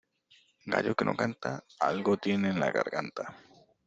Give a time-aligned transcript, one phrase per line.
[0.75, 3.37] Gallo que no canta, algo tiene en la garganta.